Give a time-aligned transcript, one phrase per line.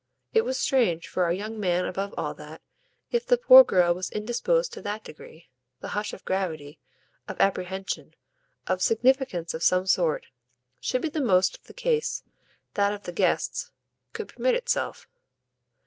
[0.33, 2.63] It was strange for our young man above all that,
[3.11, 6.79] if the poor girl was indisposed to THAT degree, the hush of gravity,
[7.27, 8.15] of apprehension,
[8.65, 10.25] of significance of some sort,
[10.79, 12.23] should be the most the case
[12.73, 13.69] that of the guests
[14.11, 15.07] could permit itself.